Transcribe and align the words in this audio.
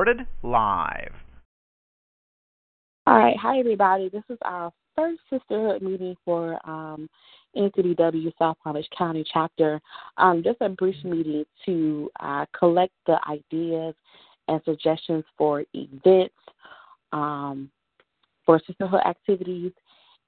Recorded 0.00 0.26
live. 0.42 1.12
All 3.06 3.18
right. 3.18 3.36
Hi, 3.36 3.58
everybody. 3.58 4.08
This 4.08 4.22
is 4.30 4.38
our 4.40 4.72
first 4.96 5.20
sisterhood 5.28 5.82
meeting 5.82 6.16
for 6.24 6.58
um, 6.66 7.06
NCBW 7.54 8.32
South 8.38 8.56
Palm 8.64 8.76
Beach 8.76 8.86
County 8.96 9.22
chapter. 9.30 9.78
Um, 10.16 10.42
just 10.42 10.56
a 10.62 10.70
brief 10.70 10.96
meeting 11.04 11.44
to 11.66 12.10
uh, 12.18 12.46
collect 12.58 12.94
the 13.06 13.18
ideas 13.28 13.94
and 14.48 14.62
suggestions 14.64 15.22
for 15.36 15.64
events, 15.74 16.34
um, 17.12 17.70
for 18.46 18.58
sisterhood 18.66 19.02
activities, 19.04 19.72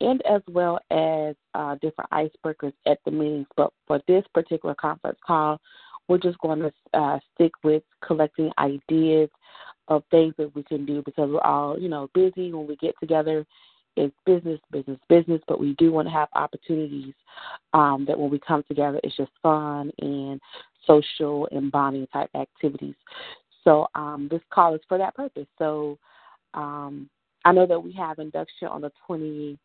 and 0.02 0.20
as 0.26 0.42
well 0.50 0.80
as 0.90 1.34
uh, 1.54 1.76
different 1.80 2.10
icebreakers 2.10 2.74
at 2.86 2.98
the 3.06 3.10
meetings. 3.10 3.46
But 3.56 3.72
for 3.86 4.02
this 4.06 4.24
particular 4.34 4.74
conference 4.74 5.18
call, 5.26 5.58
we're 6.08 6.18
just 6.18 6.38
going 6.38 6.58
to 6.58 6.72
uh, 6.92 7.18
stick 7.34 7.52
with 7.64 7.82
collecting 8.04 8.50
ideas 8.58 9.30
of 9.88 10.02
things 10.10 10.34
that 10.38 10.54
we 10.54 10.62
can 10.62 10.86
do 10.86 11.02
because 11.04 11.30
we're 11.30 11.40
all, 11.40 11.78
you 11.78 11.88
know, 11.88 12.08
busy 12.14 12.52
when 12.52 12.66
we 12.66 12.76
get 12.76 12.94
together 13.00 13.44
it's 13.96 14.14
business, 14.24 14.58
business, 14.70 14.98
business, 15.08 15.40
but 15.46 15.60
we 15.60 15.74
do 15.74 15.92
want 15.92 16.08
to 16.08 16.12
have 16.12 16.28
opportunities 16.34 17.14
um, 17.74 18.04
that 18.06 18.18
when 18.18 18.30
we 18.30 18.38
come 18.38 18.64
together, 18.66 18.98
it's 19.04 19.16
just 19.16 19.30
fun 19.42 19.90
and 20.00 20.40
social 20.86 21.48
and 21.52 21.70
bonding 21.70 22.06
type 22.08 22.30
activities. 22.34 22.94
So 23.64 23.86
um, 23.94 24.28
this 24.30 24.40
call 24.50 24.74
is 24.74 24.80
for 24.88 24.98
that 24.98 25.14
purpose. 25.14 25.46
So 25.58 25.98
um, 26.54 27.08
I 27.44 27.52
know 27.52 27.66
that 27.66 27.78
we 27.78 27.92
have 27.92 28.18
induction 28.18 28.68
on 28.68 28.80
the 28.80 28.92
26th, 29.08 29.58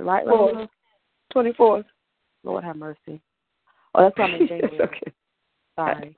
right? 0.00 0.26
Fourth. 0.26 0.68
24th. 1.34 1.84
Lord 2.44 2.64
have 2.64 2.76
mercy. 2.76 3.20
Oh, 3.94 4.02
that's 4.02 4.16
coming 4.16 4.42
in 4.42 4.48
January. 4.48 4.80
okay. 4.80 5.12
Sorry. 5.76 6.16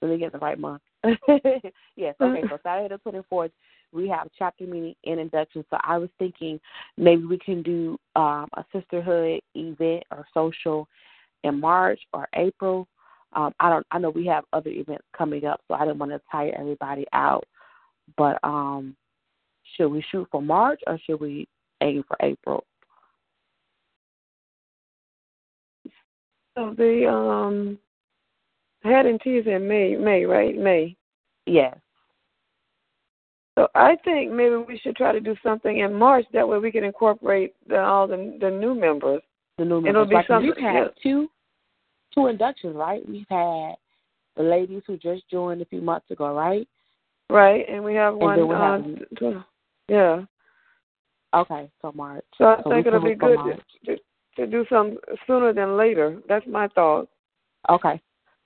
Let 0.00 0.10
me 0.10 0.18
get 0.18 0.32
the 0.32 0.38
right 0.38 0.58
month. 0.58 0.82
yes, 1.96 2.14
okay, 2.20 2.42
so 2.48 2.58
Saturday 2.62 2.96
the 3.04 3.24
24th, 3.30 3.50
we 3.92 4.08
have 4.08 4.28
chapter 4.36 4.64
meeting 4.64 4.94
and 5.04 5.20
induction. 5.20 5.64
So 5.70 5.78
I 5.82 5.98
was 5.98 6.08
thinking 6.18 6.58
maybe 6.96 7.24
we 7.24 7.38
can 7.38 7.62
do 7.62 7.98
um, 8.16 8.48
a 8.56 8.64
sisterhood 8.72 9.40
event 9.54 10.04
or 10.10 10.26
social 10.34 10.88
in 11.44 11.60
March 11.60 12.00
or 12.12 12.28
April. 12.34 12.88
Um, 13.34 13.52
I 13.60 13.68
don't. 13.68 13.86
I 13.90 13.98
know 13.98 14.10
we 14.10 14.26
have 14.26 14.44
other 14.52 14.70
events 14.70 15.04
coming 15.16 15.44
up, 15.44 15.60
so 15.66 15.74
I 15.74 15.84
didn't 15.84 15.98
want 15.98 16.12
to 16.12 16.20
tire 16.30 16.54
everybody 16.58 17.04
out. 17.12 17.44
But 18.16 18.38
um, 18.44 18.96
should 19.76 19.88
we 19.88 20.04
shoot 20.10 20.28
for 20.30 20.42
March 20.42 20.80
or 20.86 20.98
should 21.04 21.20
we 21.20 21.48
aim 21.80 22.04
for 22.06 22.16
April? 22.20 22.64
So 26.56 26.72
the 26.76 27.08
um, 27.08 27.78
head 28.84 29.06
and 29.06 29.20
teeth 29.20 29.46
in 29.46 29.66
May, 29.66 29.96
May, 29.96 30.24
right? 30.24 30.56
May. 30.56 30.96
Yes. 31.46 31.76
So 33.56 33.68
I 33.74 33.96
think 34.04 34.32
maybe 34.32 34.56
we 34.56 34.78
should 34.78 34.96
try 34.96 35.12
to 35.12 35.20
do 35.20 35.36
something 35.42 35.78
in 35.78 35.94
March. 35.94 36.24
That 36.32 36.48
way 36.48 36.58
we 36.58 36.72
can 36.72 36.84
incorporate 36.84 37.54
the, 37.68 37.78
all 37.80 38.06
the 38.06 38.36
the 38.40 38.50
new 38.50 38.74
members. 38.74 39.22
The 39.58 39.64
new 39.64 39.80
members. 39.80 39.90
It'll 39.90 40.06
be 40.06 40.14
like 40.16 40.26
something. 40.26 40.52
We've 40.56 40.64
had 40.64 40.88
two 41.02 41.28
two 42.14 42.26
inductions, 42.26 42.74
right? 42.76 43.08
We've 43.08 43.26
had 43.30 43.74
the 44.36 44.42
ladies 44.42 44.82
who 44.86 44.96
just 44.96 45.28
joined 45.30 45.62
a 45.62 45.66
few 45.66 45.80
months 45.80 46.10
ago, 46.10 46.34
right? 46.34 46.66
Right, 47.30 47.64
and 47.68 47.82
we 47.82 47.94
have 47.94 48.14
And 48.14 48.22
one. 48.22 48.36
then 48.38 48.48
we 48.48 48.54
uh, 48.54 48.58
have- 48.58 49.18
t- 49.18 49.44
yeah. 49.88 50.22
Okay, 51.34 51.70
so 51.80 51.92
March. 51.92 52.24
So 52.38 52.44
I 52.44 52.62
So 52.62 52.70
think 52.70 52.86
it'll 52.86 53.02
be 53.02 53.14
good 53.14 53.38
to, 53.86 53.96
to 53.96 54.02
to 54.36 54.46
do 54.48 54.64
some 54.68 54.98
sooner 55.28 55.52
than 55.52 55.76
later. 55.76 56.20
That's 56.28 56.46
my 56.46 56.66
thought. 56.68 57.08
Okay, 57.70 58.00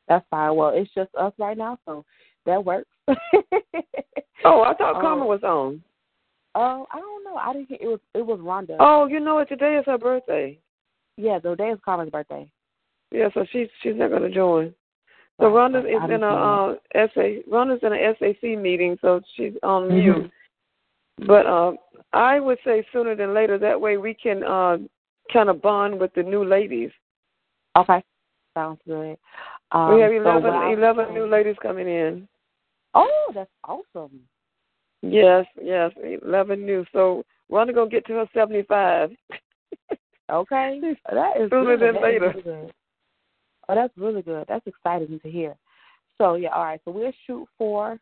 that's 0.08 0.24
fine. 0.30 0.54
Well, 0.56 0.70
it's 0.74 0.92
just 0.94 1.14
us 1.14 1.32
right 1.38 1.56
now, 1.58 1.78
so 1.84 2.04
that 2.46 2.64
works. 2.64 2.88
Oh, 4.44 4.62
I 4.62 4.72
thought 4.74 4.96
Oh. 4.96 5.00
Karma 5.00 5.26
was 5.26 5.42
on. 5.42 5.82
Oh, 6.54 6.86
I 6.92 6.98
don't 7.00 7.24
know. 7.24 7.34
I 7.34 7.52
didn't. 7.52 7.69
Hear, 7.69 7.78
it 7.80 7.86
was 7.88 8.00
it 8.14 8.24
was 8.24 8.38
Rhonda. 8.38 8.76
Oh, 8.78 9.06
you 9.06 9.19
know 9.19 9.34
what? 9.34 9.48
Today 9.48 9.76
is 9.76 9.84
her 9.86 9.98
birthday. 9.98 10.58
yeah, 11.16 11.38
the 11.41 11.56
day 11.56 11.70
is 11.70 11.78
Carmen's 11.84 12.10
birthday. 12.12 12.48
Yeah, 13.10 13.28
so 13.34 13.44
she's 13.50 13.66
she's 13.82 13.96
not 13.96 14.10
going 14.10 14.22
to 14.22 14.30
join. 14.30 14.72
So 15.41 15.48
Right, 15.48 15.72
Rhonda 15.72 15.80
is 15.80 16.10
in 16.10 16.22
a 16.22 16.28
uh, 16.28 16.75
SA. 17.14 17.50
Rhonda's 17.50 17.82
in 17.82 17.92
a 17.92 18.14
SAC 18.19 18.56
meeting, 18.58 18.96
so 19.00 19.20
she's 19.34 19.54
on 19.64 19.88
Mhm. 19.88 20.02
mute. 20.04 20.30
But 21.26 21.46
uh, 21.46 21.72
I 22.12 22.38
would 22.38 22.58
say 22.64 22.86
sooner 22.92 23.16
than 23.16 23.34
later. 23.34 23.58
That 23.58 23.80
way 23.80 23.96
we 23.96 24.14
can 24.14 24.44
uh, 24.44 24.78
kind 25.32 25.48
of 25.50 25.60
bond 25.60 25.98
with 25.98 26.14
the 26.14 26.22
new 26.22 26.44
ladies. 26.44 26.90
Okay, 27.76 28.02
sounds 28.54 28.80
good. 28.86 29.19
Um, 29.73 29.95
we 29.95 30.01
have 30.01 30.11
so 30.11 30.17
11, 30.17 30.43
what 30.43 30.53
I- 30.55 30.73
11 30.73 31.15
new 31.15 31.27
ladies 31.27 31.56
coming 31.62 31.89
in. 31.89 32.29
Oh, 32.95 33.31
that's 33.34 33.51
awesome. 33.65 34.21
Yes, 35.03 35.47
yes, 35.62 35.93
eleven 36.03 36.65
new. 36.67 36.84
So 36.93 37.25
Rhonda 37.53 37.73
gonna 37.75 37.89
get 37.91 38.05
to 38.06 38.15
her 38.15 38.27
seventy 38.34 38.62
five. 38.62 39.11
Okay, 40.31 40.81
that 41.12 41.37
is 41.41 41.51
Sooner 41.51 41.77
good. 41.77 41.81
than 41.81 41.95
That 41.95 42.03
later. 42.03 42.29
really 42.31 42.43
good. 42.43 42.73
Oh, 43.69 43.75
that's 43.75 43.97
really 43.97 44.23
good. 44.23 44.45
That's 44.49 44.67
exciting 44.67 45.21
to 45.21 45.31
hear. 45.31 45.55
So 46.17 46.35
yeah, 46.35 46.49
all 46.49 46.65
right. 46.65 46.81
So 46.85 46.91
we'll 46.91 47.12
shoot 47.27 47.47
for 47.56 48.00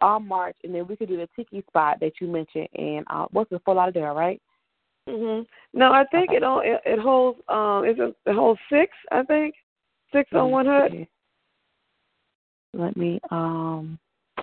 on 0.00 0.26
March, 0.26 0.56
and 0.64 0.74
then 0.74 0.86
we 0.88 0.96
could 0.96 1.08
do 1.08 1.16
the 1.18 1.28
tiki 1.36 1.62
spot 1.68 1.98
that 2.00 2.12
you 2.20 2.26
mentioned, 2.26 2.68
and 2.74 3.04
uh, 3.08 3.26
what's 3.30 3.50
the 3.50 3.60
full 3.60 3.78
out 3.78 3.88
of 3.88 3.94
there, 3.94 4.12
right? 4.14 4.40
Mhm. 5.08 5.46
No, 5.74 5.92
I 5.92 6.04
think 6.10 6.30
Okay. 6.30 6.38
it 6.38 6.42
all 6.42 6.60
it, 6.60 6.80
it 6.84 6.98
holds 6.98 7.38
um 7.48 7.84
it 7.84 7.98
it 8.00 8.34
holds 8.34 8.60
six, 8.68 8.92
I 9.12 9.22
think. 9.22 9.54
Six 10.12 10.30
on 10.32 10.50
one 10.50 10.66
hood. 10.66 10.92
Okay. 10.92 11.08
Let 12.74 12.96
me 12.96 13.20
um. 13.30 13.98
I 14.38 14.42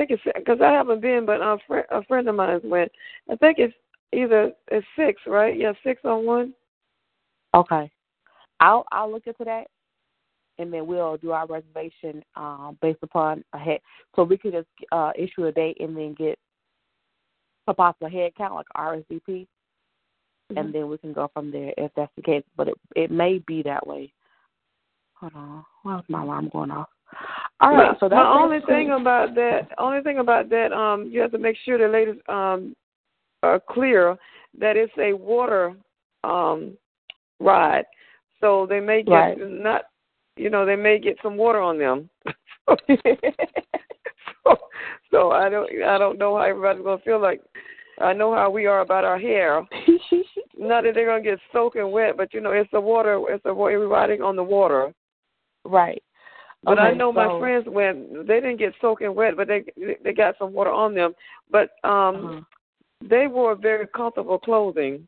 think 0.00 0.10
it's 0.10 0.22
because 0.36 0.58
I 0.62 0.72
haven't 0.72 1.00
been, 1.00 1.24
but 1.24 1.40
a 1.40 1.58
friend 1.66 1.86
a 1.90 2.02
friend 2.04 2.28
of 2.28 2.34
mine 2.34 2.60
went. 2.64 2.92
I 3.30 3.36
think 3.36 3.58
it's 3.58 3.74
either 4.12 4.52
it's 4.70 4.86
six, 4.96 5.22
right? 5.26 5.58
Yeah, 5.58 5.72
six 5.82 6.02
on 6.04 6.26
one. 6.26 6.54
Okay, 7.54 7.90
I'll 8.60 8.84
I'll 8.92 9.10
look 9.10 9.26
into 9.26 9.44
that, 9.44 9.68
and 10.58 10.72
then 10.72 10.86
we'll 10.86 11.16
do 11.16 11.32
our 11.32 11.46
reservation 11.46 12.22
um 12.36 12.78
based 12.82 12.98
upon 13.02 13.42
a 13.54 13.58
head. 13.58 13.80
So 14.14 14.24
we 14.24 14.36
could 14.36 14.52
just 14.52 14.68
uh 14.92 15.12
issue 15.16 15.46
a 15.46 15.52
date 15.52 15.78
and 15.80 15.96
then 15.96 16.14
get 16.14 16.38
a 17.66 17.74
possible 17.74 18.10
head 18.10 18.32
count 18.36 18.54
like 18.54 18.66
RSVP. 18.76 19.46
And 20.54 20.72
then 20.74 20.88
we 20.88 20.98
can 20.98 21.12
go 21.12 21.30
from 21.32 21.50
there 21.50 21.72
if 21.76 21.90
that's 21.96 22.12
the 22.16 22.22
case. 22.22 22.44
But 22.56 22.68
it 22.68 22.74
it 22.94 23.10
may 23.10 23.38
be 23.46 23.62
that 23.62 23.86
way. 23.86 24.12
Hold 25.14 25.32
on, 25.34 25.64
why's 25.82 26.04
my 26.08 26.22
alarm 26.22 26.50
going 26.52 26.70
off? 26.70 26.88
All 27.60 27.70
right, 27.70 27.88
Well, 27.88 27.96
so 28.00 28.08
that's 28.08 28.20
the 28.20 28.28
only 28.28 28.58
that's 28.58 28.66
thing 28.66 28.90
about 28.90 29.34
that, 29.34 29.68
only 29.78 30.02
thing 30.02 30.18
about 30.18 30.50
that, 30.50 30.72
um, 30.72 31.08
you 31.10 31.20
have 31.20 31.32
to 31.32 31.38
make 31.38 31.56
sure 31.64 31.78
the 31.78 31.88
ladies 31.88 32.20
um 32.28 32.76
are 33.42 33.60
clear 33.60 34.16
that 34.58 34.76
it's 34.76 34.92
a 34.98 35.12
water 35.12 35.74
um 36.24 36.76
ride, 37.40 37.86
so 38.40 38.66
they 38.66 38.80
may 38.80 39.02
get 39.02 39.12
Right. 39.12 39.38
not, 39.38 39.82
you 40.36 40.50
know, 40.50 40.66
they 40.66 40.76
may 40.76 40.98
get 40.98 41.16
some 41.22 41.36
water 41.36 41.60
on 41.60 41.78
them. 41.78 42.10
so, 44.44 44.58
so 45.10 45.30
I 45.30 45.48
don't, 45.48 45.82
I 45.82 45.98
don't 45.98 46.18
know 46.18 46.36
how 46.36 46.42
everybody's 46.42 46.84
gonna 46.84 46.98
feel 47.02 47.20
like. 47.20 47.40
I 48.00 48.12
know 48.12 48.34
how 48.34 48.50
we 48.50 48.66
are 48.66 48.80
about 48.80 49.04
our 49.04 49.18
hair. 49.18 49.62
Not 50.58 50.84
that 50.84 50.94
they're 50.94 51.06
gonna 51.06 51.22
get 51.22 51.38
soaking 51.52 51.90
wet, 51.90 52.16
but 52.16 52.32
you 52.34 52.40
know, 52.40 52.52
it's 52.52 52.70
the 52.72 52.80
water. 52.80 53.22
It's 53.28 53.42
the 53.44 53.54
wa- 53.54 53.66
we're 53.66 53.88
riding 53.88 54.22
on 54.22 54.36
the 54.36 54.44
water. 54.44 54.92
right. 55.64 56.02
But 56.62 56.78
I 56.78 56.88
Okay, 56.88 56.98
know 56.98 57.12
my 57.12 57.38
friends 57.38 57.64
went. 57.68 58.26
They 58.26 58.40
didn't 58.40 58.56
get 58.56 58.72
soaking 58.80 59.14
wet, 59.14 59.36
but 59.36 59.46
they 59.48 59.64
they 60.02 60.12
got 60.12 60.36
some 60.38 60.52
water 60.52 60.70
on 60.70 60.94
them. 60.94 61.14
But 61.50 61.70
um, 61.84 62.16
Uh-huh. 62.16 62.40
they 63.08 63.26
wore 63.28 63.54
very 63.54 63.86
comfortable 63.86 64.38
clothing. 64.38 65.06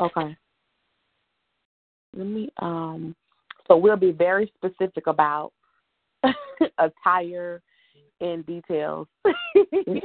Okay. 0.00 0.36
Let 2.14 2.26
me 2.26 2.50
um 2.58 3.14
so 3.66 3.76
we'll 3.76 3.96
be 3.96 4.12
very 4.12 4.52
specific 4.56 5.06
about 5.06 5.52
attire 6.78 7.62
and 8.20 8.44
details. 8.46 9.06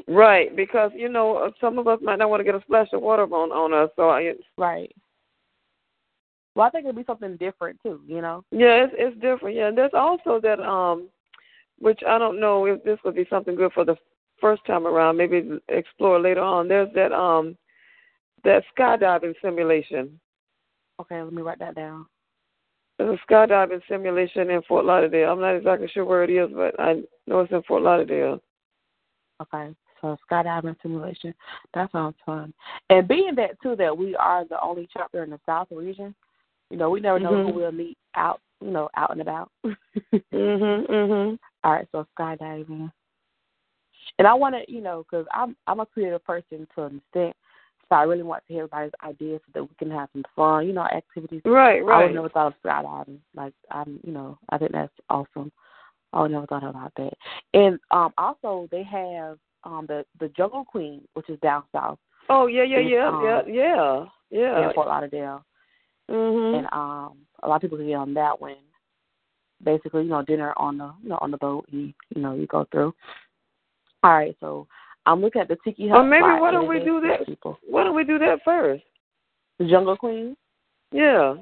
Right, 0.07 0.55
because 0.55 0.91
you 0.95 1.09
know 1.09 1.51
some 1.59 1.79
of 1.79 1.87
us 1.87 1.99
might 2.01 2.17
not 2.19 2.29
want 2.29 2.39
to 2.39 2.43
get 2.43 2.55
a 2.55 2.61
splash 2.61 2.87
of 2.93 3.01
water 3.01 3.23
on 3.23 3.51
on 3.51 3.73
us. 3.73 3.89
So 3.95 4.09
I, 4.09 4.33
right. 4.57 4.93
Well, 6.55 6.67
I 6.67 6.69
think 6.69 6.85
it'd 6.85 6.95
be 6.95 7.03
something 7.05 7.35
different 7.37 7.79
too. 7.81 8.01
You 8.07 8.21
know. 8.21 8.43
Yeah, 8.51 8.85
it's 8.85 8.93
it's 8.97 9.21
different. 9.21 9.55
Yeah, 9.55 9.71
there's 9.75 9.93
also 9.93 10.39
that 10.41 10.59
um, 10.59 11.09
which 11.79 11.99
I 12.07 12.17
don't 12.17 12.39
know 12.39 12.65
if 12.65 12.83
this 12.83 12.99
would 13.03 13.15
be 13.15 13.25
something 13.29 13.55
good 13.55 13.73
for 13.73 13.85
the 13.85 13.95
first 14.39 14.65
time 14.65 14.85
around. 14.85 15.17
Maybe 15.17 15.59
explore 15.69 16.19
later 16.19 16.41
on. 16.41 16.67
There's 16.67 16.89
that 16.95 17.11
um, 17.11 17.57
that 18.43 18.63
skydiving 18.77 19.33
simulation. 19.41 20.19
Okay, 21.01 21.21
let 21.21 21.33
me 21.33 21.41
write 21.41 21.59
that 21.59 21.75
down. 21.75 22.05
There's 22.97 23.17
a 23.17 23.31
skydiving 23.31 23.81
simulation 23.89 24.49
in 24.49 24.61
Fort 24.63 24.85
Lauderdale. 24.85 25.31
I'm 25.31 25.41
not 25.41 25.55
exactly 25.55 25.87
sure 25.91 26.05
where 26.05 26.23
it 26.23 26.29
is, 26.29 26.49
but 26.53 26.79
I 26.79 27.01
know 27.27 27.39
it's 27.39 27.51
in 27.51 27.63
Fort 27.63 27.81
Lauderdale. 27.81 28.39
Okay, 29.41 29.73
so 29.99 30.15
skydiving 30.29 30.75
simulation. 30.81 31.33
That 31.73 31.91
sounds 31.91 32.15
fun. 32.25 32.53
And 32.89 33.07
being 33.07 33.33
that 33.35 33.59
too 33.61 33.75
that 33.77 33.97
we 33.97 34.15
are 34.15 34.45
the 34.47 34.61
only 34.61 34.87
chapter 34.93 35.23
in 35.23 35.31
the 35.31 35.39
South 35.45 35.67
region, 35.71 36.13
you 36.69 36.77
know, 36.77 36.89
we 36.89 36.99
never 36.99 37.19
know 37.19 37.31
mm-hmm. 37.31 37.51
who 37.51 37.55
we'll 37.55 37.71
meet 37.71 37.97
out, 38.15 38.41
you 38.61 38.71
know, 38.71 38.89
out 38.95 39.11
and 39.11 39.21
about. 39.21 39.51
mhm, 39.65 40.89
mhm. 40.89 41.39
All 41.63 41.71
right, 41.71 41.87
so 41.91 42.05
skydiving. 42.17 42.91
And 44.19 44.27
I 44.27 44.33
want 44.33 44.55
to, 44.55 44.71
you 44.71 44.81
know, 44.81 45.03
because 45.03 45.25
I'm 45.33 45.55
I'm 45.67 45.79
a 45.79 45.85
creative 45.85 46.23
person 46.23 46.67
to 46.75 46.83
an 46.83 46.97
extent, 46.97 47.35
so 47.93 47.97
I 47.97 48.03
really 48.03 48.23
want 48.23 48.43
to 48.47 48.53
hear 48.53 48.63
everybody's 48.63 48.91
ideas 49.03 49.39
so 49.45 49.51
that 49.53 49.63
we 49.63 49.75
can 49.77 49.91
have 49.91 50.09
some 50.13 50.23
fun, 50.35 50.65
you 50.65 50.73
know, 50.73 50.85
activities. 50.85 51.43
Right, 51.45 51.85
right. 51.85 52.01
I 52.01 52.05
would 52.05 52.15
never 52.15 52.29
thought 52.29 52.47
of 52.47 52.53
skydiving. 52.65 53.19
Like 53.35 53.53
I'm, 53.69 53.99
you 54.03 54.11
know, 54.11 54.39
I 54.49 54.57
think 54.57 54.71
that's 54.71 54.91
awesome. 55.11 55.51
I 56.11 56.21
would 56.21 56.31
never 56.31 56.47
thought 56.47 56.63
about 56.63 56.91
that. 56.97 57.13
And 57.53 57.79
um 57.91 58.11
also 58.17 58.67
they 58.71 58.81
have 58.81 59.37
um 59.63 59.85
the 59.87 60.03
the 60.19 60.29
Jungle 60.29 60.65
Queen, 60.65 61.07
which 61.13 61.29
is 61.29 61.39
down 61.41 61.63
south. 61.71 61.99
Oh 62.29 62.47
yeah, 62.47 62.63
yeah, 62.63 62.79
yeah, 62.79 63.07
um, 63.09 63.23
yeah, 63.23 63.41
yeah, 63.47 64.05
yeah. 64.31 64.67
in 64.69 64.73
Fort 64.73 64.87
Lauderdale. 64.87 65.45
Mhm. 66.09 66.57
And 66.57 66.67
um 66.71 67.17
a 67.43 67.47
lot 67.47 67.57
of 67.57 67.61
people 67.61 67.77
can 67.77 67.87
get 67.87 67.93
on 67.93 68.15
that 68.15 68.41
one. 68.41 68.55
Basically, 69.63 70.01
you 70.01 70.09
know, 70.09 70.23
dinner 70.23 70.51
on 70.57 70.79
the 70.79 70.91
you 71.03 71.09
know, 71.09 71.19
on 71.21 71.29
the 71.29 71.37
boat 71.37 71.67
and 71.71 71.93
you 72.15 72.21
know, 72.23 72.33
you 72.33 72.47
go 72.47 72.65
through. 72.71 72.91
All 74.03 74.13
right, 74.13 74.35
so 74.39 74.67
I'm 75.05 75.21
looking 75.21 75.41
at 75.41 75.47
the 75.47 75.57
Tiki 75.63 75.89
Hut. 75.89 75.97
Or 75.97 76.03
maybe 76.03 76.23
why 76.23 76.51
don't 76.51 76.67
we 76.67 76.79
do 76.79 77.01
that? 77.01 77.25
People. 77.25 77.57
Why 77.67 77.83
don't 77.83 77.95
we 77.95 78.03
do 78.03 78.17
that 78.19 78.39
first? 78.45 78.83
The 79.59 79.67
Jungle 79.67 79.97
Queen. 79.97 80.35
Yeah. 80.91 81.35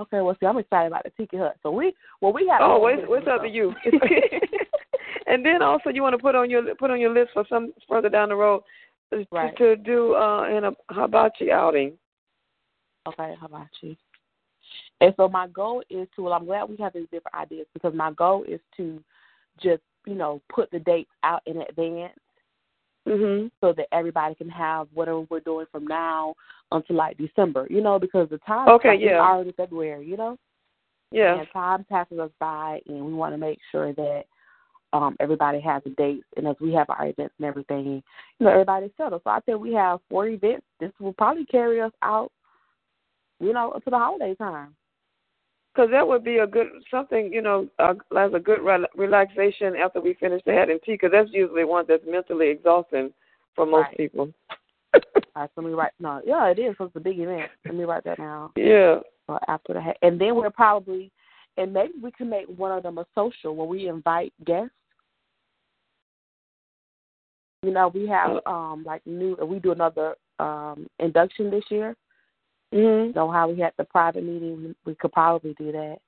Okay, 0.00 0.20
well, 0.20 0.36
see, 0.38 0.46
I'm 0.46 0.58
excited 0.58 0.86
about 0.86 1.04
the 1.04 1.10
Tiki 1.10 1.36
Hut. 1.36 1.56
So 1.62 1.70
we, 1.70 1.92
well, 2.20 2.32
we 2.32 2.48
have. 2.48 2.60
Oh, 2.62 2.78
wait, 2.80 3.08
what's 3.08 3.26
up 3.26 3.42
to 3.42 3.48
you? 3.48 3.74
and 5.26 5.44
then 5.44 5.60
also, 5.60 5.90
you 5.90 6.02
want 6.02 6.14
to 6.14 6.22
put 6.22 6.34
on 6.34 6.48
your 6.48 6.74
put 6.76 6.90
on 6.90 7.00
your 7.00 7.12
list 7.12 7.30
for 7.34 7.44
some 7.48 7.72
further 7.88 8.08
down 8.08 8.28
the 8.28 8.36
road 8.36 8.62
to, 9.12 9.26
Right. 9.32 9.56
to 9.56 9.76
do 9.76 10.14
uh, 10.14 10.44
an 10.44 10.64
a 10.64 10.72
hibachi 10.90 11.50
outing. 11.50 11.98
Okay, 13.08 13.34
you? 13.80 13.96
And 15.00 15.14
so 15.16 15.28
my 15.28 15.48
goal 15.48 15.82
is 15.90 16.06
to. 16.14 16.22
Well, 16.22 16.32
I'm 16.32 16.46
glad 16.46 16.68
we 16.68 16.76
have 16.76 16.92
these 16.92 17.08
different 17.10 17.34
ideas 17.34 17.66
because 17.74 17.94
my 17.94 18.12
goal 18.12 18.44
is 18.46 18.60
to 18.76 19.02
just 19.60 19.82
you 20.06 20.14
know 20.14 20.40
put 20.48 20.70
the 20.70 20.78
dates 20.78 21.10
out 21.24 21.42
in 21.46 21.60
advance 21.62 22.14
Mhm. 23.08 23.50
so 23.60 23.72
that 23.72 23.88
everybody 23.92 24.34
can 24.34 24.48
have 24.48 24.88
whatever 24.92 25.20
we're 25.22 25.40
doing 25.40 25.66
from 25.72 25.86
now 25.86 26.34
until 26.72 26.96
like 26.96 27.16
December. 27.16 27.66
You 27.70 27.80
know, 27.80 27.98
because 27.98 28.28
the 28.28 28.38
time 28.38 28.68
Okay, 28.68 28.90
like, 28.90 29.00
yeah. 29.00 29.20
already 29.20 29.52
February. 29.52 30.06
You 30.06 30.16
know, 30.16 30.38
Yeah. 31.10 31.38
and 31.40 31.50
time 31.50 31.84
passes 31.84 32.18
us 32.18 32.30
by, 32.38 32.80
and 32.86 33.04
we 33.04 33.12
want 33.14 33.32
to 33.34 33.38
make 33.38 33.58
sure 33.70 33.92
that 33.94 34.26
um 34.92 35.16
everybody 35.20 35.60
has 35.60 35.82
the 35.84 35.90
dates, 35.90 36.26
and 36.36 36.46
as 36.48 36.56
we 36.60 36.72
have 36.72 36.88
our 36.90 37.06
events 37.06 37.34
and 37.38 37.46
everything, 37.46 38.02
you 38.38 38.44
know, 38.46 38.50
everybody's 38.50 38.90
settled. 38.96 39.22
So 39.24 39.30
I 39.30 39.40
think 39.40 39.60
we 39.60 39.72
have 39.74 40.00
four 40.08 40.26
events. 40.26 40.66
This 40.80 40.92
will 40.98 41.12
probably 41.12 41.44
carry 41.44 41.80
us 41.80 41.92
out, 42.02 42.32
you 43.40 43.52
know, 43.52 43.72
until 43.72 43.90
the 43.90 43.98
holiday 43.98 44.34
time. 44.34 44.74
Because 45.78 45.92
that 45.92 46.08
would 46.08 46.24
be 46.24 46.38
a 46.38 46.46
good 46.46 46.66
something, 46.90 47.32
you 47.32 47.40
know, 47.40 47.68
uh, 47.78 47.94
as 48.18 48.34
a 48.34 48.40
good 48.40 48.60
re- 48.62 48.84
relaxation 48.96 49.76
after 49.76 50.00
we 50.00 50.14
finish 50.14 50.42
the 50.44 50.50
head 50.50 50.70
and 50.70 50.82
tea. 50.82 50.94
Because 50.94 51.10
that's 51.12 51.28
usually 51.30 51.62
one 51.62 51.84
that's 51.86 52.02
mentally 52.04 52.48
exhausting 52.48 53.12
for 53.54 53.64
most 53.64 53.86
Right. 53.86 53.96
people. 53.96 54.32
Right, 54.92 55.48
so 55.54 55.60
let 55.60 55.66
me 55.68 55.74
write. 55.74 55.92
No, 56.00 56.20
yeah, 56.26 56.48
it 56.48 56.58
is. 56.58 56.74
So 56.78 56.86
it's 56.86 56.96
a 56.96 57.00
big 57.00 57.20
event. 57.20 57.48
Let 57.64 57.76
me 57.76 57.84
write 57.84 58.02
that 58.02 58.18
down. 58.18 58.50
yeah. 58.56 58.98
Uh, 59.28 59.38
after 59.46 59.72
the 59.74 59.80
ha- 59.80 59.94
and 60.02 60.20
then 60.20 60.34
we're 60.34 60.50
probably, 60.50 61.12
and 61.58 61.72
maybe 61.72 61.92
we 62.02 62.10
can 62.10 62.28
make 62.28 62.46
one 62.48 62.72
of 62.76 62.82
them 62.82 62.98
a 62.98 63.06
social 63.14 63.54
where 63.54 63.68
we 63.68 63.86
invite 63.86 64.32
guests. 64.44 64.72
You 67.62 67.70
know, 67.70 67.86
we 67.86 68.08
have 68.08 68.40
um 68.46 68.82
like 68.84 69.06
new. 69.06 69.36
We 69.36 69.60
do 69.60 69.70
another 69.70 70.16
um 70.40 70.88
induction 70.98 71.52
this 71.52 71.64
year. 71.70 71.94
Mhm. 72.72 73.14
So 73.14 73.30
how 73.30 73.48
we 73.48 73.58
had 73.60 73.72
the 73.78 73.84
private 73.84 74.24
meeting, 74.24 74.62
we, 74.62 74.74
we 74.84 74.94
could 74.94 75.12
probably 75.12 75.54
do 75.54 75.72
that. 75.72 75.98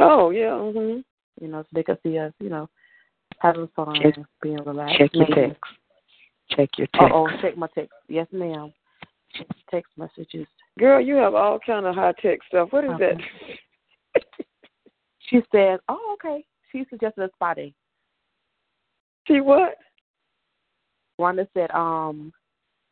Oh 0.00 0.30
yeah. 0.30 0.50
Mhm. 0.50 1.04
You 1.40 1.48
know, 1.48 1.62
so 1.62 1.68
they 1.72 1.82
could 1.82 1.98
see 2.02 2.18
us. 2.18 2.32
You 2.40 2.48
know, 2.50 2.68
having 3.38 3.68
fun, 3.68 3.94
Check- 4.00 4.18
being 4.40 4.62
relaxed. 4.64 4.96
Check 4.98 5.10
your 5.14 5.26
text. 5.26 5.60
Check 6.50 6.70
your 6.78 6.86
text. 6.94 7.12
Oh, 7.14 7.28
check 7.40 7.56
my 7.56 7.68
text. 7.74 7.92
Yes, 8.08 8.26
ma'am. 8.32 8.72
Check 9.34 9.46
text 9.70 9.92
messages. 9.96 10.46
Girl, 10.78 11.00
you 11.00 11.14
have 11.16 11.34
all 11.34 11.58
kind 11.58 11.86
of 11.86 11.94
high 11.94 12.12
tech 12.20 12.40
stuff. 12.48 12.72
What 12.72 12.84
is 12.84 12.90
Okay. 12.92 13.14
that? 14.14 14.24
She 15.28 15.40
said, 15.50 15.80
"Oh, 15.88 16.14
okay." 16.14 16.44
She 16.70 16.84
suggested 16.90 17.24
a 17.24 17.30
spa 17.34 17.54
day. 17.54 17.74
See 19.28 19.40
what? 19.40 19.76
Wanda 21.18 21.46
said, 21.54 21.70
"Um, 21.70 22.32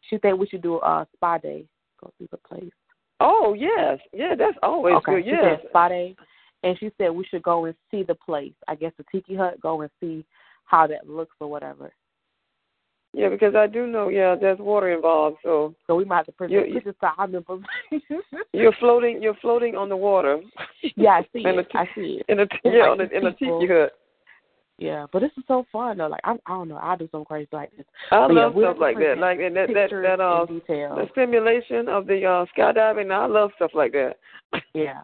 she 0.03 0.17
think 0.19 0.39
we 0.39 0.47
should 0.47 0.63
do 0.63 0.77
a 0.81 1.07
spa 1.15 1.39
day. 1.39 1.67
Go 2.01 2.11
see 2.19 2.27
the 2.31 2.37
place." 2.39 2.73
Oh 3.21 3.55
yes, 3.55 3.99
yeah. 4.13 4.35
That's 4.37 4.57
always 4.63 4.95
okay, 4.97 5.17
good. 5.17 5.25
she 5.25 5.31
Yes. 5.31 5.61
said 5.61 5.69
spa 5.69 5.89
day, 5.89 6.17
and 6.63 6.79
she 6.79 6.91
said 6.99 7.11
we 7.11 7.25
should 7.25 7.43
go 7.43 7.67
and 7.67 7.75
see 7.91 8.03
the 8.03 8.15
place. 8.15 8.53
I 8.69 8.75
guess 8.75 8.93
the 8.99 9.05
Tiki 9.13 9.35
Hut. 9.37 9.61
Go 9.61 9.83
and 9.83 9.91
see 10.01 10.25
how 10.65 10.87
that 10.87 11.09
looks 11.09 11.37
or 11.41 11.49
whatever. 11.49 11.93
Yeah, 13.13 13.29
because 13.29 13.57
I 13.57 13.67
do 13.67 13.87
know. 13.89 14.09
Yeah, 14.09 14.37
there's 14.41 14.59
water 14.61 14.91
involved. 14.93 15.39
So 15.43 15.75
So 15.87 15.97
we 15.97 16.05
might 16.05 16.19
have 16.19 16.27
to 16.27 16.33
present 16.33 16.69
You- 16.69 16.75
pictures 16.75 16.95
to 17.01 17.11
our 17.19 17.27
members. 17.27 17.61
you're 18.53 18.73
floating. 18.79 19.21
You're 19.23 19.35
floating 19.43 19.75
on 19.77 19.89
the 19.89 19.97
water. 19.97 20.41
yeah, 20.97 21.11
I 21.11 21.23
see 21.33 21.41
In 21.47 21.59
it. 21.59 21.67
a- 21.75 21.79
I 21.79 21.89
see 21.95 22.21
it. 22.21 22.27
In 22.29 22.41
a 22.41 22.47
yeah, 22.65 22.89
like 22.89 22.91
on 22.91 23.01
a, 23.01 23.05
in 23.19 23.27
a 23.27 23.33
tiki 23.33 23.67
hut. 23.67 23.93
Yeah, 24.81 25.05
but 25.13 25.21
this 25.21 25.31
is 25.37 25.45
so 25.47 25.67
fun 25.71 25.99
though. 25.99 26.07
Like 26.07 26.23
I'm, 26.25 26.39
I 26.47 26.53
don't 26.53 26.69
know, 26.69 26.79
I 26.83 26.97
do 26.97 27.07
something 27.13 27.27
crazy 27.27 27.49
like 27.53 27.71
this. 27.77 27.85
I 28.11 28.27
But 28.27 28.35
yeah, 28.35 28.41
love 28.45 28.55
we 28.55 28.65
stuff 28.65 28.79
like 28.81 28.97
that. 28.97 29.19
Like 29.19 29.39
and 29.39 29.55
that 29.55 29.69
that 29.75 29.91
that 29.91 30.21
uh 30.21 30.47
detail. 30.47 30.97
the 30.97 31.07
stimulation 31.13 31.87
of 31.87 32.07
the 32.07 32.25
uh 32.25 32.47
skydiving. 32.57 33.13
I 33.13 33.27
love 33.27 33.51
stuff 33.57 33.73
like 33.75 33.93
that. 33.93 34.15
Yeah, 34.73 35.03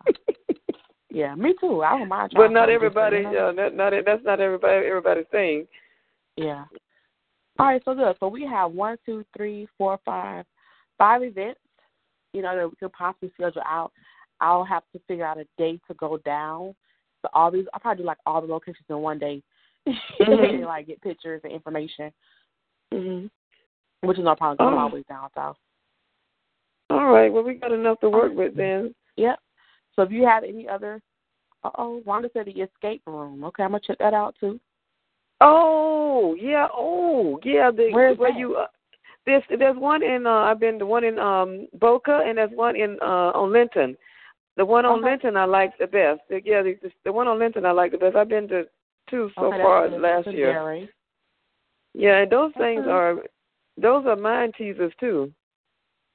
yeah, 1.11 1.35
me 1.35 1.54
too. 1.61 1.83
I 1.83 1.99
don't 1.99 2.09
mind. 2.09 2.33
but 2.35 2.52
not 2.52 2.71
everybody. 2.71 3.18
different, 3.18 3.35
you 3.35 3.40
know? 3.40 3.50
Yeah, 3.50 3.68
not, 3.68 3.92
not 3.92 4.04
that's 4.06 4.25
not 4.25 4.40
everybody. 4.40 4.87
Everybody's 4.87 5.26
thing. 5.30 5.66
Yeah. 6.38 6.64
All 7.59 7.66
right, 7.66 7.83
so 7.85 7.95
good. 7.95 8.16
So 8.18 8.28
we 8.28 8.47
have 8.47 8.73
one, 8.73 8.97
two, 9.04 9.25
three, 9.37 9.68
four, 9.76 9.99
five, 10.06 10.47
five 10.97 11.23
events. 11.23 11.61
You 12.33 12.40
know 12.40 12.56
that 12.56 12.66
we 12.68 12.76
could 12.76 12.92
possibly 12.95 13.30
schedule 13.35 13.62
out. 13.66 13.92
I'll 14.40 14.64
have 14.64 14.85
to 14.95 15.00
figure 15.06 15.26
out 15.26 15.38
a 15.38 15.47
day 15.59 15.78
to 15.87 15.95
go 15.95 16.16
down. 16.25 16.75
So 17.23 17.28
all 17.35 17.50
these, 17.50 17.64
I'll 17.75 17.80
probably 17.80 18.02
do 18.02 18.06
like 18.06 18.18
all 18.25 18.40
the 18.40 18.47
locations 18.47 18.85
in 18.88 18.99
one 18.99 19.18
day, 19.18 19.42
Mhm. 19.87 20.55
and 20.55 20.64
like 20.66 20.87
get 20.87 21.00
pictures 21.02 21.40
and 21.45 21.52
information, 21.52 22.12
hmm 22.93 23.26
which 24.02 24.19
is 24.19 24.25
no 24.25 24.35
problem. 24.37 24.59
'cause 24.59 24.66
I'm 24.73 24.78
Oh. 24.78 24.83
always 24.83 25.05
down 25.07 25.28
south. 25.35 25.57
All 26.90 27.07
right. 27.12 27.33
Well, 27.33 27.43
we 27.43 27.55
got 27.55 27.73
enough 27.73 27.99
to 28.00 28.11
work 28.11 28.33
with 28.35 28.55
then. 28.57 28.95
Yep. 29.16 29.38
So 29.95 30.02
if 30.02 30.11
you 30.12 30.25
have 30.25 30.45
any 30.45 30.69
other, 30.69 31.00
uh 31.64 31.71
oh, 31.78 32.02
Wanda 32.05 32.31
said 32.33 32.47
the 32.47 32.61
escape 32.62 33.02
room. 33.07 33.43
Okay, 33.45 33.62
I'm 33.64 33.71
gonna 33.71 33.81
check 33.81 33.99
that 33.99 34.14
out 34.14 34.37
too. 34.38 34.61
Oh 35.40 36.35
yeah. 36.38 36.69
Oh 36.73 37.40
yeah. 37.43 37.71
The 37.71 37.90
Where's 37.93 38.19
where 38.19 38.31
that? 38.33 38.38
you? 38.38 38.57
Uh, 38.57 38.66
there's 39.25 39.43
there's 39.59 39.76
one 39.76 40.02
in. 40.02 40.26
Uh, 40.26 40.31
I've 40.31 40.61
been 40.61 40.78
the 40.78 40.87
one 40.87 41.02
in 41.05 41.19
um 41.19 41.66
Boca, 41.75 42.23
and 42.25 42.38
there's 42.38 42.52
one 42.52 42.76
in 42.76 42.99
uh 43.02 43.33
on 43.35 43.52
Linton. 43.52 43.97
The 44.57 44.64
one 44.64 44.87
on 44.87 45.00
Okay. 45.00 45.11
Linton 45.11 45.37
I 45.37 45.45
like 45.45 45.76
the 45.78 45.87
best. 45.87 46.21
The, 46.31 46.40
yeah, 46.45 46.62
the, 46.62 46.78
the 47.05 47.12
one 47.12 47.28
on 47.28 47.38
Linton 47.38 47.66
I 47.66 47.73
like 47.73 47.93
the 47.93 47.99
best. 47.99 48.16
I've 48.16 48.28
been 48.28 48.49
to 48.49 48.66
two 49.08 49.30
so 49.34 49.46
okay, 49.46 49.62
far 49.62 49.88
last 49.88 50.26
year. 50.28 50.88
Yeah, 51.94 52.18
and 52.18 52.30
those 52.30 52.52
things 52.58 52.82
Okay. 52.82 52.90
are 52.90 53.16
those 53.76 54.06
are 54.06 54.16
mind 54.16 54.54
teasers 54.56 54.92
too. 54.98 55.32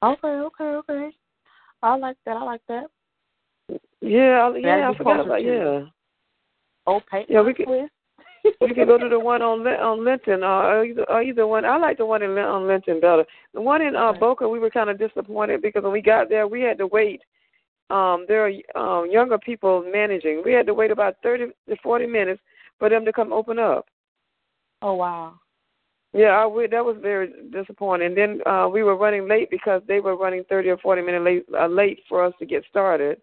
Okay, 0.02 0.28
okay, 0.28 0.64
okay. 0.64 1.10
I 1.82 1.96
like 1.96 2.16
that. 2.26 2.36
I 2.36 2.44
like 2.44 2.60
that. 2.68 2.86
Yeah, 4.00 4.50
I- 4.52 4.56
yeah, 4.58 4.90
I 4.90 4.96
forgot 4.96 5.20
about 5.20 5.44
yeah. 5.44 5.86
Oh, 6.86 7.00
paint 7.10 7.30
Yeah, 7.30 7.42
we 7.42 7.54
could- 7.54 7.88
We 8.60 8.74
can 8.74 8.86
go 8.88 8.98
to 8.98 9.08
the 9.08 9.18
one 9.20 9.40
on 9.40 9.64
on 9.66 10.04
Linton, 10.04 10.42
or 10.42 10.78
or 10.78 10.84
either, 10.84 11.04
or 11.08 11.22
either 11.22 11.46
one. 11.46 11.64
I 11.64 11.76
like 11.76 11.98
the 11.98 12.06
one 12.06 12.22
in 12.22 12.36
on 12.38 12.66
Linton 12.66 12.98
better. 12.98 13.24
The 13.54 13.60
one 13.60 13.82
in 13.82 13.94
uh, 13.94 14.12
Boca, 14.12 14.48
we 14.48 14.58
were 14.58 14.70
kind 14.70 14.90
of 14.90 14.98
disappointed 14.98 15.62
because 15.62 15.84
when 15.84 15.92
we 15.92 16.02
got 16.02 16.28
there, 16.28 16.48
we 16.48 16.60
had 16.60 16.78
to 16.78 16.88
wait. 16.88 17.22
Um, 17.90 18.24
there 18.26 18.48
are 18.48 19.02
um, 19.02 19.10
younger 19.10 19.38
people 19.38 19.84
managing. 19.92 20.42
We 20.44 20.52
had 20.52 20.66
to 20.66 20.74
wait 20.74 20.90
about 20.90 21.16
thirty 21.22 21.52
to 21.68 21.76
forty 21.84 22.06
minutes 22.06 22.40
for 22.82 22.88
them 22.88 23.04
to 23.04 23.12
come 23.12 23.32
open 23.32 23.60
up. 23.60 23.86
Oh 24.82 24.94
wow. 24.94 25.34
Yeah, 26.12 26.30
I, 26.30 26.46
we, 26.48 26.66
that 26.66 26.84
was 26.84 26.96
very 27.00 27.30
disappointing. 27.52 28.16
Then 28.16 28.40
uh, 28.44 28.68
we 28.68 28.82
were 28.82 28.96
running 28.96 29.28
late 29.28 29.50
because 29.52 29.82
they 29.86 30.00
were 30.00 30.16
running 30.16 30.42
thirty 30.48 30.68
or 30.68 30.78
forty 30.78 31.00
minutes 31.00 31.24
late 31.24 31.44
uh, 31.56 31.68
late 31.68 32.00
for 32.08 32.24
us 32.24 32.34
to 32.40 32.44
get 32.44 32.64
started. 32.68 33.18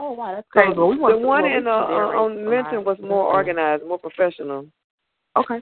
Oh 0.00 0.12
wow, 0.12 0.34
that's 0.34 0.48
crazy. 0.50 0.72
Well, 0.74 0.88
we 0.88 0.96
the 0.96 1.18
one 1.18 1.44
in 1.44 1.66
uh, 1.66 1.70
on 1.70 2.48
Linton 2.48 2.82
was 2.82 2.96
more 3.02 3.24
organized, 3.24 3.84
more 3.86 3.98
professional. 3.98 4.64
Okay. 5.36 5.60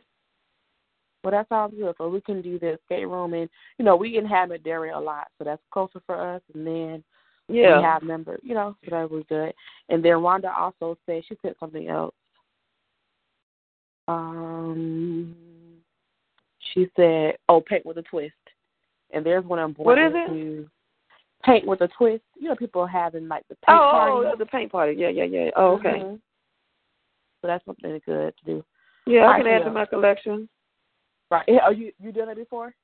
Well, 1.25 1.33
that 1.33 1.49
sounds 1.49 1.75
good. 1.77 1.97
So 1.99 2.09
we 2.09 2.21
can 2.21 2.43
do 2.43 2.61
the 2.61 2.79
skate 2.85 3.09
room, 3.09 3.35
and 3.35 3.51
you 3.77 3.85
know, 3.85 3.97
we 3.97 4.19
inhabit 4.19 4.63
Darien 4.63 4.95
a 4.95 5.01
lot, 5.01 5.27
so 5.37 5.45
that's 5.45 5.63
closer 5.73 6.01
for 6.07 6.37
us. 6.37 6.43
And 6.55 6.65
then 6.65 7.05
yeah. 7.49 7.79
we 7.79 7.83
have 7.83 8.05
members, 8.05 8.41
you 8.45 8.55
know, 8.55 8.77
so 8.85 8.91
that 8.93 9.11
was 9.11 9.25
good. 9.29 9.53
And 9.89 10.05
then 10.05 10.13
Rhonda 10.13 10.57
also 10.57 10.97
said 11.07 11.25
she 11.29 11.37
said 11.43 11.55
something 11.59 11.89
else. 11.89 12.15
Um, 14.09 15.35
she 16.73 16.89
said, 16.97 17.37
"Oh, 17.49 17.61
paint 17.61 17.87
with 17.87 17.99
a 17.99 18.03
twist." 18.03 18.35
And 19.13 19.25
there's 19.25 19.45
one 19.45 19.59
I'm 19.59 19.73
born 19.73 19.87
What 19.87 19.99
is 19.99 20.13
it? 20.15 20.29
To 20.29 20.69
paint 21.45 21.67
with 21.67 21.81
a 21.83 21.89
twist. 21.97 22.25
You 22.37 22.49
know, 22.49 22.57
people 22.57 22.83
are 22.83 22.89
having 22.89 23.29
like 23.29 23.47
the 23.49 23.55
paint 23.55 23.79
oh, 23.79 23.91
party. 23.91 24.29
Oh, 24.33 24.37
the 24.37 24.47
paint 24.47 24.73
party. 24.73 24.95
Yeah, 24.99 25.11
yeah, 25.11 25.25
yeah. 25.25 25.51
Oh, 25.57 25.77
okay. 25.77 26.01
Mm-hmm. 26.01 26.17
So 27.41 27.49
that's 27.49 27.65
something 27.65 28.01
good 28.07 28.35
to 28.37 28.45
do. 28.45 28.65
Yeah, 29.07 29.29
I 29.29 29.39
can 29.39 29.47
add 29.47 29.65
to 29.65 29.71
my 29.71 29.85
collection. 29.85 30.49
Right. 31.31 31.47
Are 31.63 31.73
you 31.73 31.93
you 32.01 32.13
done 32.13 32.31
it 32.31 32.37
before? 32.37 32.75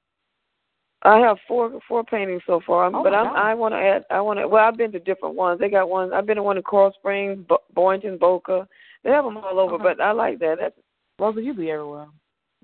I 1.03 1.19
have 1.19 1.39
four 1.49 1.81
four 1.89 2.05
paintings 2.05 2.43
so 2.47 2.61
far, 2.67 2.87
oh 2.95 3.03
but 3.03 3.15
I'm, 3.15 3.33
God. 3.33 3.37
I 3.37 3.55
want 3.55 3.73
to 3.73 3.79
add. 3.79 4.05
I 4.11 4.21
want 4.21 4.39
to. 4.39 4.47
Well, 4.47 4.63
I've 4.63 4.77
been 4.77 4.93
to 4.93 4.99
different 4.99 5.35
ones. 5.35 5.59
They 5.59 5.71
got 5.71 5.89
ones. 5.89 6.13
I've 6.15 6.27
been 6.27 6.37
to 6.37 6.43
one 6.43 6.59
in 6.59 6.63
Coral 6.63 6.93
Springs, 6.99 7.43
Bo- 7.49 7.63
Boynton, 7.75 8.19
Boca. 8.19 8.69
They 9.03 9.11
have 9.11 9.25
them 9.25 9.39
all 9.39 9.59
over, 9.59 9.75
Okay. 9.77 9.83
but 9.83 10.01
I 10.01 10.13
like 10.13 10.39
that. 10.41 10.59
That's 10.61 10.77
Rosa, 11.21 11.43
you 11.43 11.55
be 11.55 11.71
everywhere. 11.71 12.07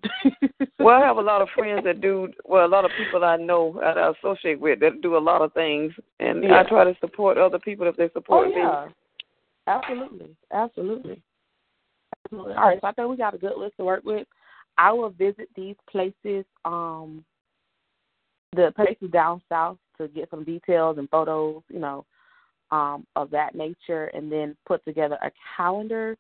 well, 0.79 1.01
I 1.01 1.07
have 1.07 1.19
a 1.19 1.23
lot 1.23 1.43
of 1.43 1.49
friends 1.55 1.85
that 1.85 2.01
do. 2.01 2.29
Well, 2.45 2.67
a 2.67 2.69
lot 2.69 2.85
of 2.85 2.91
people 2.99 3.25
I 3.25 3.37
know 3.37 3.79
that 3.81 3.99
I 3.99 4.11
associate 4.11 4.59
with 4.61 4.81
that 4.81 5.03
do 5.03 5.17
a 5.17 5.19
lot 5.19 5.43
of 5.43 5.53
things, 5.53 5.93
and 6.21 6.43
Yeah. 6.43 6.61
I 6.61 6.63
try 6.65 6.85
to 6.85 6.97
support 7.01 7.39
other 7.39 7.59
people 7.59 7.87
if 7.87 7.97
they 7.97 8.09
support 8.13 8.49
Oh 8.49 8.51
yeah, 8.51 8.87
me. 8.87 8.95
absolutely, 9.67 10.37
absolutely, 10.53 11.23
absolutely. 12.25 12.55
All 12.55 12.69
right, 12.69 12.81
so 12.81 12.87
I 12.87 12.93
think 12.93 13.09
we 13.11 13.17
got 13.17 13.35
a 13.35 13.39
good 13.39 13.57
list 13.57 13.77
to 13.79 13.85
work 13.85 14.05
with. 14.05 14.27
I 14.79 14.93
will 14.93 15.11
visit 15.11 15.49
these 15.55 15.77
places, 15.91 16.45
um, 16.65 17.25
the 18.55 18.73
places 18.77 19.11
down 19.11 19.43
south 19.49 19.79
to 19.99 20.09
get 20.09 20.31
some 20.31 20.45
details 20.45 20.99
and 20.99 21.09
photos, 21.09 21.63
you 21.69 21.79
know, 21.79 22.05
um, 22.71 23.07
of 23.17 23.31
that 23.31 23.55
nature, 23.55 24.07
and 24.09 24.31
then 24.31 24.57
put 24.67 24.85
together 24.85 25.19
a 25.23 25.31
calendar, 25.57 26.17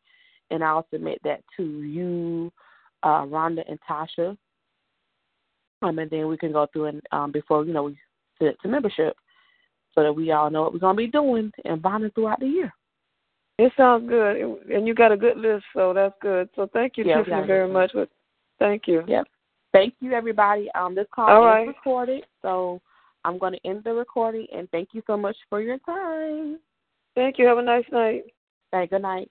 and 0.50 0.62
I'll 0.62 0.86
submit 0.90 1.20
that 1.24 1.40
to 1.56 1.62
you, 1.82 2.52
uh, 3.02 3.22
Rhonda 3.22 3.62
and 3.68 3.78
Tasha. 3.88 4.36
Um, 5.82 5.98
and 5.98 6.10
then 6.10 6.28
we 6.28 6.36
can 6.36 6.52
go 6.52 6.66
through 6.72 6.86
and 6.86 7.02
um, 7.12 7.32
before 7.32 7.64
you 7.64 7.72
know 7.72 7.84
we 7.84 7.98
send 8.38 8.50
it 8.50 8.58
to 8.62 8.68
membership, 8.68 9.16
so 9.94 10.02
that 10.02 10.12
we 10.12 10.32
all 10.32 10.50
know 10.50 10.62
what 10.62 10.72
we're 10.72 10.78
gonna 10.78 10.96
be 10.96 11.06
doing 11.06 11.52
and 11.64 11.82
bonding 11.82 12.10
throughout 12.12 12.40
the 12.40 12.46
year. 12.46 12.72
It 13.58 13.72
sounds 13.76 14.08
good, 14.08 14.36
and 14.70 14.86
you 14.86 14.94
got 14.94 15.12
a 15.12 15.16
good 15.16 15.38
list, 15.38 15.64
so 15.74 15.94
that's 15.94 16.14
good. 16.20 16.48
So 16.54 16.68
thank 16.72 16.96
you, 16.96 17.04
Yeah, 17.04 17.22
Tiffany, 17.22 17.46
very 17.46 17.68
much. 17.68 17.92
Thank 18.58 18.86
you. 18.86 19.02
Yep. 19.06 19.26
Thank 19.72 19.94
you, 20.00 20.12
everybody. 20.12 20.70
Um, 20.74 20.94
this 20.94 21.06
call 21.14 21.28
All 21.28 21.40
is 21.40 21.46
right. 21.46 21.66
recorded, 21.66 22.24
so 22.40 22.80
I'm 23.24 23.38
going 23.38 23.52
to 23.52 23.66
end 23.66 23.84
the 23.84 23.92
recording. 23.92 24.46
And 24.54 24.70
thank 24.70 24.90
you 24.92 25.02
so 25.06 25.16
much 25.16 25.36
for 25.50 25.60
your 25.60 25.78
time. 25.80 26.58
Thank 27.14 27.38
you. 27.38 27.46
Have 27.46 27.58
a 27.58 27.62
nice 27.62 27.84
night. 27.92 28.24
Hey, 28.72 28.86
good 28.86 29.02
night. 29.02 29.30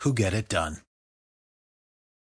who 0.00 0.12
get 0.12 0.32
it 0.34 0.48
done. 0.48 0.78